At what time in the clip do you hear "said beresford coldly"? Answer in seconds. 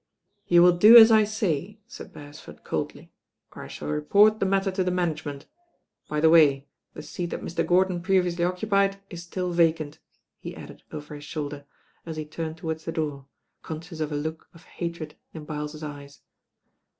1.85-3.11